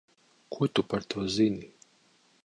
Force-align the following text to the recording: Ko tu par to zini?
Ko 0.53 0.67
tu 0.73 0.81
par 0.89 1.03
to 1.09 1.19
zini? 1.33 1.67